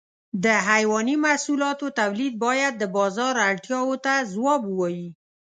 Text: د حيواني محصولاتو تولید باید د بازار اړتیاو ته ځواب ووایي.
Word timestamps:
د 0.43 0.45
حيواني 0.69 1.15
محصولاتو 1.25 1.85
تولید 1.99 2.33
باید 2.45 2.73
د 2.77 2.83
بازار 2.97 3.33
اړتیاو 3.49 3.93
ته 4.05 4.13
ځواب 4.33 4.61
ووایي. 4.65 5.07